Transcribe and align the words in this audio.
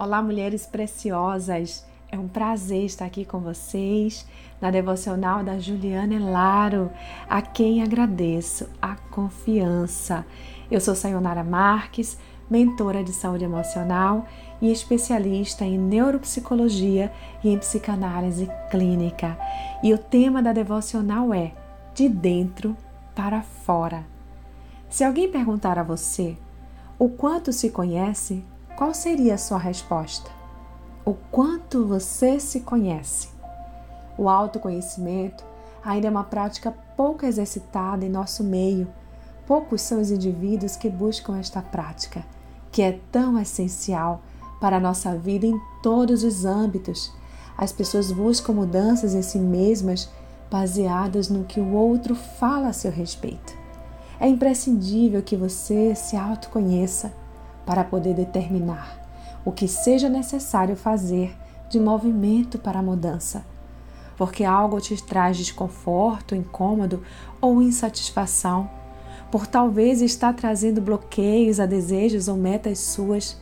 Olá, 0.00 0.22
mulheres 0.22 0.64
preciosas! 0.64 1.84
É 2.08 2.16
um 2.16 2.28
prazer 2.28 2.84
estar 2.84 3.04
aqui 3.04 3.24
com 3.24 3.40
vocês 3.40 4.24
na 4.60 4.70
devocional 4.70 5.42
da 5.42 5.58
Juliana 5.58 6.14
Elaro, 6.14 6.88
a 7.28 7.42
quem 7.42 7.82
agradeço 7.82 8.68
a 8.80 8.94
confiança. 8.94 10.24
Eu 10.70 10.80
sou 10.80 10.94
Sayonara 10.94 11.42
Marques, 11.42 12.16
mentora 12.48 13.02
de 13.02 13.12
saúde 13.12 13.42
emocional 13.42 14.24
e 14.62 14.70
especialista 14.70 15.64
em 15.64 15.76
neuropsicologia 15.76 17.12
e 17.42 17.48
em 17.48 17.58
psicanálise 17.58 18.48
clínica. 18.70 19.36
E 19.82 19.92
o 19.92 19.98
tema 19.98 20.40
da 20.40 20.52
devocional 20.52 21.34
é 21.34 21.52
De 21.92 22.08
dentro 22.08 22.76
para 23.16 23.42
fora. 23.42 24.06
Se 24.88 25.02
alguém 25.02 25.28
perguntar 25.28 25.76
a 25.76 25.82
você 25.82 26.36
o 27.00 27.08
quanto 27.08 27.52
se 27.52 27.70
conhece, 27.70 28.44
qual 28.78 28.94
seria 28.94 29.34
a 29.34 29.38
sua 29.38 29.58
resposta? 29.58 30.30
O 31.04 31.12
quanto 31.12 31.84
você 31.84 32.38
se 32.38 32.60
conhece? 32.60 33.28
O 34.16 34.28
autoconhecimento 34.28 35.42
ainda 35.84 36.06
é 36.06 36.10
uma 36.10 36.22
prática 36.22 36.72
pouco 36.96 37.26
exercitada 37.26 38.06
em 38.06 38.08
nosso 38.08 38.44
meio. 38.44 38.86
Poucos 39.48 39.82
são 39.82 40.00
os 40.00 40.12
indivíduos 40.12 40.76
que 40.76 40.88
buscam 40.88 41.36
esta 41.36 41.60
prática, 41.60 42.24
que 42.70 42.80
é 42.80 43.00
tão 43.10 43.36
essencial 43.36 44.22
para 44.60 44.76
a 44.76 44.80
nossa 44.80 45.16
vida 45.16 45.44
em 45.44 45.60
todos 45.82 46.22
os 46.22 46.44
âmbitos. 46.44 47.12
As 47.56 47.72
pessoas 47.72 48.12
buscam 48.12 48.52
mudanças 48.52 49.12
em 49.12 49.22
si 49.22 49.40
mesmas 49.40 50.08
baseadas 50.48 51.28
no 51.28 51.42
que 51.42 51.58
o 51.58 51.72
outro 51.72 52.14
fala 52.14 52.68
a 52.68 52.72
seu 52.72 52.92
respeito. 52.92 53.58
É 54.20 54.28
imprescindível 54.28 55.20
que 55.20 55.36
você 55.36 55.96
se 55.96 56.16
autoconheça 56.16 57.12
para 57.68 57.84
poder 57.84 58.14
determinar 58.14 58.98
o 59.44 59.52
que 59.52 59.68
seja 59.68 60.08
necessário 60.08 60.74
fazer 60.74 61.36
de 61.68 61.78
movimento 61.78 62.58
para 62.58 62.78
a 62.78 62.82
mudança. 62.82 63.44
Porque 64.16 64.42
algo 64.42 64.80
te 64.80 64.96
traz 65.04 65.36
desconforto, 65.36 66.34
incômodo 66.34 67.02
ou 67.42 67.60
insatisfação, 67.60 68.70
por 69.30 69.46
talvez 69.46 70.00
estar 70.00 70.32
trazendo 70.32 70.80
bloqueios 70.80 71.60
a 71.60 71.66
desejos 71.66 72.26
ou 72.26 72.38
metas 72.38 72.78
suas. 72.78 73.38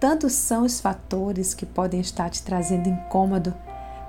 Tantos 0.00 0.32
são 0.32 0.64
os 0.64 0.80
fatores 0.80 1.54
que 1.54 1.64
podem 1.64 2.00
estar 2.00 2.30
te 2.30 2.42
trazendo 2.42 2.88
incômodo, 2.88 3.54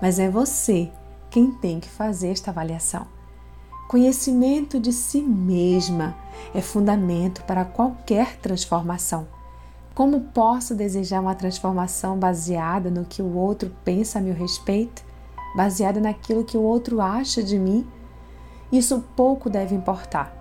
mas 0.02 0.18
é 0.18 0.32
você 0.32 0.90
quem 1.30 1.52
tem 1.52 1.80
que 1.80 1.90
fazer 1.90 2.30
esta 2.30 2.50
avaliação. 2.50 3.06
Conhecimento 3.88 4.80
de 4.80 4.92
si 4.92 5.22
mesma 5.22 6.18
é 6.56 6.62
fundamento 6.62 7.44
para 7.44 7.64
qualquer 7.64 8.36
transformação. 8.38 9.38
Como 10.00 10.22
posso 10.22 10.74
desejar 10.76 11.20
uma 11.20 11.36
transformação 11.36 12.18
baseada 12.18 12.90
no 12.90 13.04
que 13.04 13.22
o 13.22 13.36
outro 13.36 13.70
pensa 13.84 14.18
a 14.18 14.22
meu 14.22 14.34
respeito? 14.34 15.04
Baseada 15.58 16.00
naquilo 16.00 16.46
que 16.46 16.56
o 16.56 16.62
outro 16.62 17.02
acha 17.02 17.44
de 17.44 17.60
mim? 17.60 17.86
Isso 18.72 19.04
pouco 19.14 19.50
deve 19.50 19.76
importar. 19.76 20.34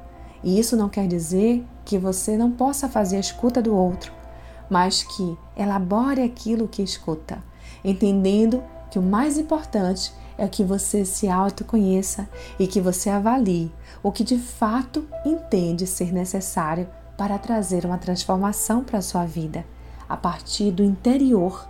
E 0.45 0.61
isso 0.61 0.77
não 0.77 0.89
quer 0.89 1.09
dizer 1.09 1.67
que 1.85 1.99
você 1.99 2.37
não 2.37 2.53
possa 2.53 2.89
fazer 2.89 3.17
a 3.17 3.19
escuta 3.19 3.61
do 3.61 3.75
outro, 3.75 4.13
mas 4.71 5.03
que 5.03 5.37
elabore 5.57 6.23
aquilo 6.23 6.69
que 6.69 6.81
escuta, 6.81 7.43
entendendo 7.83 8.63
que 8.93 8.99
o 9.01 9.03
mais 9.03 9.39
importante 9.39 10.13
é 10.39 10.47
que 10.47 10.63
você 10.63 11.05
se 11.05 11.29
autoconheça 11.29 12.29
e 12.61 12.69
que 12.69 12.81
você 12.81 13.11
avalie 13.11 13.73
o 14.05 14.13
que 14.13 14.23
de 14.23 14.39
fato 14.39 15.05
entende 15.27 15.85
ser 15.85 16.13
necessário 16.13 16.87
para 17.19 17.37
trazer 17.37 17.85
uma 17.85 17.99
transformação 17.99 18.85
para 18.85 19.01
a 19.01 19.03
sua 19.03 19.27
vida, 19.27 19.67
a 20.09 20.17
partir 20.17 20.71
do 20.71 20.85
interior 20.85 21.69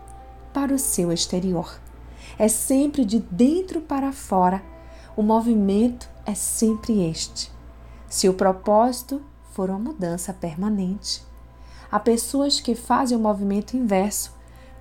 para 0.52 0.74
o 0.74 0.78
seu 0.78 1.10
exterior. 1.10 1.80
É 2.38 2.48
sempre 2.48 3.02
de 3.02 3.18
dentro 3.18 3.80
para 3.80 4.12
fora. 4.12 4.62
O 5.16 5.22
movimento 5.22 6.06
é 6.26 6.34
sempre 6.34 7.03
este. 7.09 7.50
Se 8.10 8.28
o 8.28 8.34
propósito 8.34 9.22
for 9.53 9.70
uma 9.70 9.78
mudança 9.78 10.34
permanente, 10.34 11.25
há 11.91 11.98
pessoas 11.98 12.60
que 12.60 12.75
fazem 12.75 13.16
o 13.16 13.20
movimento 13.20 13.75
inverso, 13.75 14.36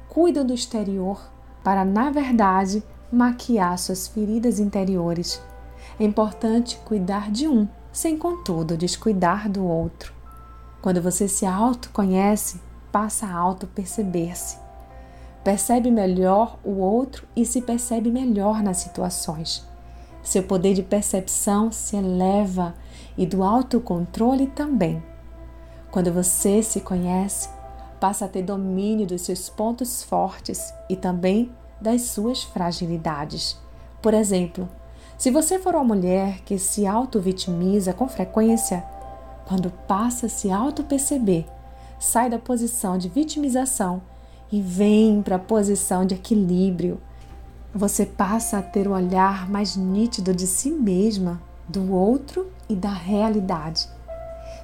cuidam 0.09 0.45
do 0.45 0.53
exterior 0.53 1.31
para, 1.63 1.85
na 1.85 2.09
verdade, 2.09 2.83
maquiar 3.09 3.79
suas 3.79 4.05
feridas 4.05 4.59
interiores. 4.59 5.41
É 5.97 6.03
importante 6.03 6.77
cuidar 6.83 7.31
de 7.31 7.47
um, 7.47 7.69
sem 7.89 8.17
contudo 8.17 8.75
descuidar 8.75 9.49
do 9.49 9.65
outro. 9.65 10.16
Quando 10.87 11.01
você 11.01 11.27
se 11.27 11.45
autoconhece, 11.45 12.61
passa 12.93 13.25
a 13.25 13.35
auto-perceber-se. 13.35 14.57
Percebe 15.43 15.91
melhor 15.91 16.57
o 16.63 16.77
outro 16.77 17.27
e 17.35 17.45
se 17.45 17.61
percebe 17.61 18.09
melhor 18.09 18.63
nas 18.63 18.77
situações. 18.77 19.67
Seu 20.23 20.43
poder 20.43 20.73
de 20.73 20.83
percepção 20.83 21.73
se 21.73 21.97
eleva 21.97 22.73
e 23.17 23.25
do 23.25 23.43
autocontrole 23.43 24.47
também. 24.47 25.03
Quando 25.91 26.09
você 26.09 26.63
se 26.63 26.79
conhece, 26.79 27.49
passa 27.99 28.23
a 28.23 28.29
ter 28.29 28.43
domínio 28.43 29.05
dos 29.05 29.23
seus 29.23 29.49
pontos 29.49 30.01
fortes 30.01 30.73
e 30.89 30.95
também 30.95 31.51
das 31.81 32.03
suas 32.03 32.43
fragilidades. 32.43 33.59
Por 34.01 34.13
exemplo, 34.13 34.69
se 35.17 35.31
você 35.31 35.59
for 35.59 35.75
uma 35.75 35.83
mulher 35.83 36.39
que 36.45 36.57
se 36.57 36.87
auto-vitimiza 36.87 37.91
com 37.91 38.07
frequência, 38.07 38.85
quando 39.47 39.71
passa 39.87 40.25
a 40.25 40.29
se 40.29 40.51
auto-perceber, 40.51 41.45
sai 41.97 42.29
da 42.29 42.37
posição 42.37 42.97
de 42.97 43.07
vitimização 43.07 44.01
e 44.51 44.61
vem 44.61 45.21
para 45.21 45.37
a 45.37 45.39
posição 45.39 46.05
de 46.05 46.15
equilíbrio. 46.15 46.99
Você 47.73 48.05
passa 48.05 48.57
a 48.57 48.61
ter 48.61 48.87
o 48.87 48.93
olhar 48.93 49.49
mais 49.49 49.77
nítido 49.77 50.33
de 50.33 50.45
si 50.45 50.69
mesma, 50.69 51.41
do 51.67 51.93
outro 51.93 52.51
e 52.67 52.75
da 52.75 52.91
realidade. 52.91 53.87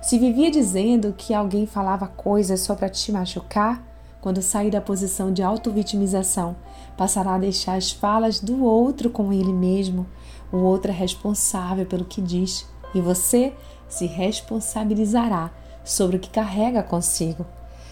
Se 0.01 0.19
vivia 0.19 0.51
dizendo 0.51 1.13
que 1.17 1.33
alguém 1.33 1.65
falava 1.65 2.07
coisas 2.07 2.59
só 2.59 2.75
para 2.75 2.89
te 2.89 3.09
machucar, 3.11 3.81
quando 4.19 4.41
sair 4.41 4.69
da 4.69 4.81
posição 4.81 5.31
de 5.31 5.41
auto-vitimização, 5.41 6.55
passará 6.97 7.35
a 7.35 7.39
deixar 7.39 7.75
as 7.75 7.91
falas 7.91 8.39
do 8.39 8.63
outro 8.63 9.09
com 9.09 9.31
ele 9.31 9.53
mesmo. 9.53 10.05
O 10.51 10.57
outro 10.57 10.91
é 10.91 10.93
responsável 10.93 11.85
pelo 11.85 12.05
que 12.05 12.21
diz 12.21 12.65
e 12.93 13.01
você 13.01 13.53
se 13.93 14.07
responsabilizará 14.07 15.51
sobre 15.83 16.17
o 16.17 16.19
que 16.19 16.29
carrega 16.29 16.81
consigo. 16.81 17.45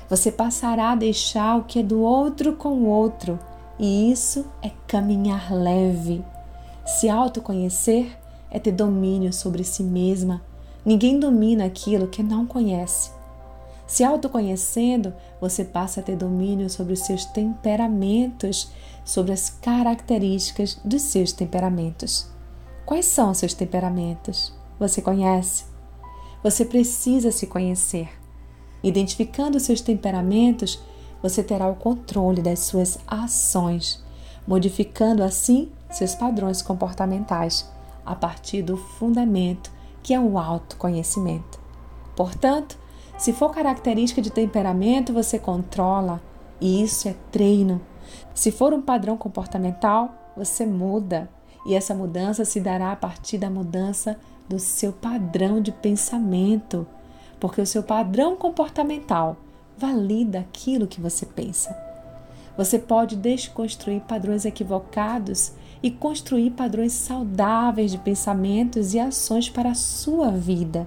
Você 0.10 0.32
passará 0.32 0.92
a 0.92 0.96
deixar 0.96 1.58
o 1.58 1.64
que 1.64 1.80
é 1.80 1.84
do 1.84 2.02
outro 2.02 2.56
com 2.56 2.70
o 2.70 2.88
outro, 2.88 3.40
e 3.78 4.12
isso 4.12 4.46
é 4.62 4.72
caminhar 4.88 5.54
leve. 5.54 6.24
Se 6.86 7.08
autoconhecer 7.08 8.18
é 8.50 8.60
ter 8.60 8.72
domínio 8.72 9.32
sobre 9.32 9.64
si 9.64 9.84
mesma. 9.84 10.42
Ninguém 10.84 11.20
domina 11.20 11.66
aquilo 11.66 12.08
que 12.08 12.24
não 12.24 12.46
conhece. 12.46 13.12
Se 13.86 14.04
autoconhecendo, 14.04 15.14
você 15.40 15.64
passa 15.64 16.00
a 16.00 16.04
ter 16.04 16.16
domínio 16.16 16.70
sobre 16.70 16.94
os 16.94 17.02
seus 17.02 17.26
temperamentos, 17.26 18.72
sobre 19.06 19.32
as 19.32 19.50
características 19.50 20.80
dos 20.84 21.04
seus 21.04 21.32
temperamentos. 21.32 22.28
Quais 22.86 23.06
são 23.06 23.32
os 23.32 23.38
seus 23.38 23.54
temperamentos? 23.54 24.54
Você 24.80 25.02
conhece? 25.02 25.71
Você 26.44 26.66
precisa 26.66 27.32
se 27.32 27.48
conhecer. 27.48 28.10
Identificando 28.84 29.60
seus 29.60 29.82
temperamentos, 29.82 30.80
você 31.22 31.44
terá 31.44 31.68
o 31.68 31.76
controle 31.76 32.42
das 32.42 32.60
suas 32.60 32.98
ações, 33.06 34.04
modificando 34.48 35.24
assim 35.24 35.70
seus 35.90 36.16
padrões 36.16 36.62
comportamentais 36.62 37.70
a 38.06 38.16
partir 38.16 38.64
do 38.64 38.76
fundamento 38.76 39.72
que 40.02 40.14
é 40.14 40.20
o 40.20 40.38
autoconhecimento. 40.38 41.60
Portanto, 42.16 42.78
se 43.18 43.34
for 43.34 43.52
característica 43.52 44.22
de 44.22 44.32
temperamento, 44.32 45.14
você 45.14 45.38
controla, 45.38 46.22
e 46.60 46.82
isso 46.82 47.08
é 47.08 47.16
treino. 47.32 47.80
Se 48.34 48.52
for 48.52 48.74
um 48.74 48.82
padrão 48.82 49.16
comportamental, 49.16 50.34
você 50.36 50.66
muda, 50.66 51.30
e 51.66 51.76
essa 51.76 51.94
mudança 51.94 52.44
se 52.44 52.60
dará 52.60 52.92
a 52.92 52.96
partir 52.96 53.38
da 53.38 53.50
mudança 53.50 54.20
do 54.52 54.60
seu 54.60 54.92
padrão 54.92 55.62
de 55.62 55.72
pensamento, 55.72 56.86
porque 57.40 57.62
o 57.62 57.66
seu 57.66 57.82
padrão 57.82 58.36
comportamental 58.36 59.38
valida 59.78 60.40
aquilo 60.40 60.88
que 60.88 61.00
você 61.00 61.26
pensa. 61.26 61.74
Você 62.58 62.78
pode 62.78 63.16
desconstruir 63.16 64.02
padrões 64.02 64.44
equivocados 64.44 65.54
e 65.82 65.90
construir 65.90 66.52
padrões 66.52 66.92
saudáveis 66.92 67.92
de 67.92 67.98
pensamentos 67.98 68.94
e 68.94 69.00
ações 69.00 69.50
para 69.50 69.72
a 69.72 69.76
sua 69.76 70.30
vida. 70.30 70.86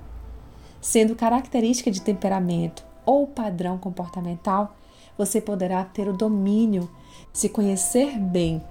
Sendo 0.79 1.17
característica 1.17 1.91
de 1.91 2.03
temperamento 2.03 2.85
ou 3.07 3.27
padrão 3.27 3.79
comportamental, 3.79 4.77
você 5.17 5.41
poderá 5.41 5.83
ter 5.83 6.07
o 6.07 6.13
domínio, 6.13 6.91
se 7.33 7.49
conhecer 7.49 8.19
bem 8.19 8.63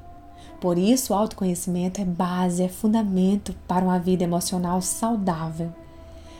por 0.63 0.77
isso, 0.77 1.11
o 1.11 1.15
autoconhecimento 1.17 1.99
é 1.99 2.05
base, 2.05 2.63
é 2.63 2.69
fundamento 2.69 3.53
para 3.67 3.83
uma 3.83 3.99
vida 3.99 4.23
emocional 4.23 4.81
saudável. 4.81 5.73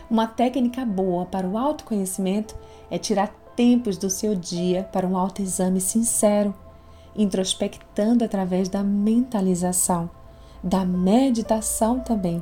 Uma 0.09 0.27
técnica 0.27 0.85
boa 0.85 1.25
para 1.25 1.45
o 1.45 1.57
autoconhecimento 1.57 2.55
é 2.89 2.97
tirar 2.97 3.35
tempos 3.53 3.97
do 3.97 4.09
seu 4.09 4.33
dia 4.33 4.87
para 4.93 5.05
um 5.05 5.17
autoexame 5.17 5.81
sincero, 5.81 6.55
introspectando 7.13 8.23
através 8.23 8.69
da 8.69 8.81
mentalização, 8.81 10.09
da 10.63 10.85
meditação 10.85 11.99
também, 11.99 12.41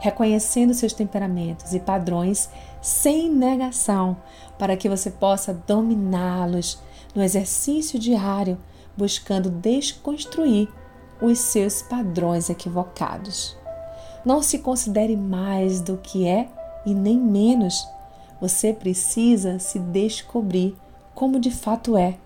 reconhecendo 0.00 0.74
seus 0.74 0.92
temperamentos 0.92 1.72
e 1.72 1.78
padrões 1.78 2.50
sem 2.82 3.30
negação, 3.30 4.16
para 4.58 4.76
que 4.76 4.88
você 4.88 5.12
possa 5.12 5.54
dominá-los 5.54 6.82
no 7.14 7.22
exercício 7.22 8.00
diário, 8.00 8.58
buscando 8.96 9.48
desconstruir 9.48 10.68
os 11.20 11.38
seus 11.38 11.82
padrões 11.82 12.48
equivocados. 12.48 13.56
Não 14.24 14.42
se 14.42 14.58
considere 14.58 15.16
mais 15.16 15.80
do 15.80 15.96
que 15.96 16.26
é 16.26 16.48
e 16.84 16.94
nem 16.94 17.18
menos. 17.18 17.86
Você 18.40 18.72
precisa 18.72 19.58
se 19.58 19.78
descobrir 19.78 20.76
como 21.14 21.38
de 21.38 21.50
fato 21.50 21.96
é. 21.96 22.16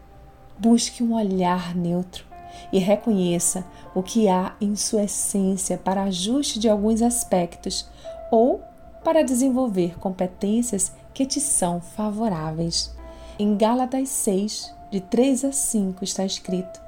Busque 0.58 1.02
um 1.02 1.14
olhar 1.14 1.74
neutro 1.74 2.24
e 2.72 2.78
reconheça 2.78 3.64
o 3.94 4.02
que 4.02 4.28
há 4.28 4.54
em 4.60 4.76
sua 4.76 5.04
essência 5.04 5.76
para 5.76 6.04
ajuste 6.04 6.58
de 6.58 6.68
alguns 6.68 7.02
aspectos 7.02 7.88
ou 8.30 8.62
para 9.02 9.24
desenvolver 9.24 9.98
competências 9.98 10.92
que 11.12 11.26
te 11.26 11.40
são 11.40 11.80
favoráveis. 11.80 12.94
Em 13.38 13.56
Gálatas 13.56 14.08
6, 14.08 14.74
de 14.90 15.00
3 15.00 15.44
a 15.44 15.52
5, 15.52 16.04
está 16.04 16.24
escrito: 16.24 16.80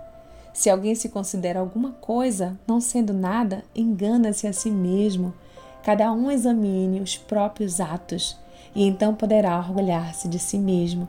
Se 0.57 0.71
alguém 0.71 0.95
se 0.95 1.11
considera 1.11 1.61
alguma 1.61 1.93
coisa, 1.93 2.59
não 2.67 2.81
sendo 2.81 3.13
nada, 3.13 3.63
engana-se 3.75 4.47
a 4.47 4.55
si 4.55 4.71
mesmo. 4.71 5.35
Cada 5.83 6.11
um 6.11 6.31
examine 6.31 6.99
os 6.99 7.15
próprios 7.15 7.79
atos 7.79 8.39
e 8.75 8.83
então 8.87 9.15
poderá 9.15 9.59
orgulhar-se 9.59 10.27
de 10.29 10.39
si 10.39 10.57
mesmo, 10.57 11.07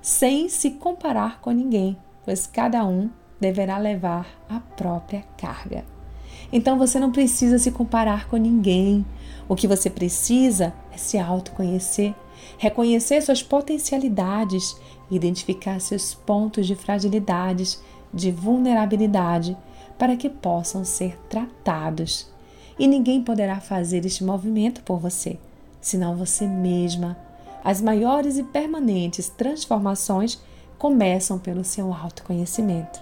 sem 0.00 0.48
se 0.48 0.70
comparar 0.70 1.42
com 1.42 1.50
ninguém, 1.50 1.94
pois 2.24 2.46
cada 2.46 2.86
um 2.86 3.10
deverá 3.38 3.76
levar 3.76 4.26
a 4.48 4.58
própria 4.60 5.22
carga. 5.36 5.84
Então 6.50 6.78
você 6.78 6.98
não 6.98 7.12
precisa 7.12 7.58
se 7.58 7.70
comparar 7.70 8.28
com 8.28 8.38
ninguém. 8.38 9.04
O 9.46 9.54
que 9.54 9.68
você 9.68 9.90
precisa 9.90 10.72
é 10.90 10.96
se 10.96 11.18
autoconhecer, 11.18 12.14
reconhecer 12.56 13.20
suas 13.20 13.42
potencialidades, 13.42 14.74
identificar 15.10 15.78
seus 15.82 16.14
pontos 16.14 16.66
de 16.66 16.74
fragilidades, 16.74 17.78
de 18.14 18.30
vulnerabilidade, 18.30 19.56
para 19.98 20.16
que 20.16 20.30
possam 20.30 20.84
ser 20.84 21.18
tratados 21.28 22.32
e 22.78 22.86
ninguém 22.88 23.22
poderá 23.22 23.60
fazer 23.60 24.04
este 24.04 24.24
movimento 24.24 24.82
por 24.82 24.98
você, 24.98 25.38
senão 25.80 26.16
você 26.16 26.46
mesma. 26.46 27.16
As 27.62 27.80
maiores 27.80 28.36
e 28.36 28.42
permanentes 28.42 29.28
transformações 29.28 30.40
começam 30.78 31.38
pelo 31.38 31.64
seu 31.64 31.92
autoconhecimento. 31.92 33.00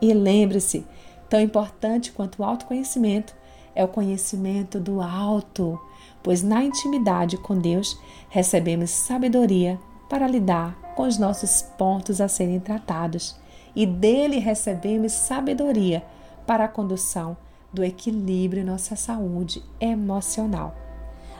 E 0.00 0.12
lembre-se, 0.12 0.86
tão 1.28 1.40
importante 1.40 2.12
quanto 2.12 2.40
o 2.40 2.44
autoconhecimento 2.44 3.34
é 3.74 3.84
o 3.84 3.88
conhecimento 3.88 4.80
do 4.80 5.00
alto, 5.00 5.78
pois 6.22 6.42
na 6.42 6.64
intimidade 6.64 7.36
com 7.36 7.58
Deus 7.58 7.98
recebemos 8.28 8.90
sabedoria 8.90 9.78
para 10.08 10.26
lidar 10.26 10.76
com 10.94 11.02
os 11.02 11.18
nossos 11.18 11.62
pontos 11.76 12.20
a 12.20 12.28
serem 12.28 12.60
tratados, 12.60 13.36
e 13.74 13.86
dele 13.86 14.38
recebemos 14.38 15.12
sabedoria 15.12 16.04
para 16.46 16.64
a 16.64 16.68
condução 16.68 17.36
do 17.72 17.82
equilíbrio 17.82 18.62
em 18.62 18.66
nossa 18.66 18.94
saúde 18.94 19.62
emocional. 19.80 20.74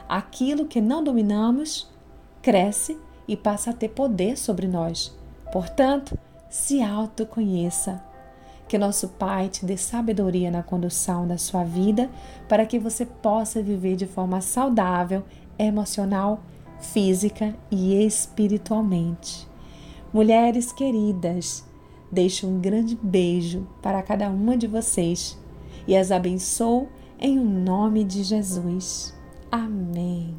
Aquilo 0.08 0.66
que 0.66 0.80
não 0.80 1.02
dominamos 1.02 1.88
cresce 2.42 2.98
e 3.26 3.36
passa 3.36 3.70
a 3.70 3.74
ter 3.74 3.88
poder 3.88 4.36
sobre 4.36 4.66
nós. 4.66 5.16
Portanto, 5.52 6.18
se 6.50 6.82
autoconheça. 6.82 8.02
Que 8.66 8.78
nosso 8.78 9.08
Pai 9.08 9.48
te 9.48 9.64
dê 9.64 9.76
sabedoria 9.76 10.50
na 10.50 10.62
condução 10.62 11.26
da 11.26 11.38
sua 11.38 11.64
vida 11.64 12.10
para 12.48 12.66
que 12.66 12.78
você 12.78 13.04
possa 13.06 13.62
viver 13.62 13.94
de 13.94 14.06
forma 14.06 14.40
saudável, 14.40 15.22
emocional, 15.58 16.40
física 16.80 17.54
e 17.70 18.04
espiritualmente. 18.04 19.48
Mulheres 20.12 20.72
queridas, 20.72 21.64
deixo 22.14 22.46
um 22.46 22.60
grande 22.60 22.96
beijo 23.02 23.66
para 23.82 24.02
cada 24.02 24.30
uma 24.30 24.56
de 24.56 24.66
vocês 24.66 25.38
e 25.86 25.96
as 25.96 26.10
abençoo 26.10 26.88
em 27.18 27.38
o 27.38 27.44
nome 27.44 28.04
de 28.04 28.22
Jesus. 28.22 29.12
Amém. 29.50 30.34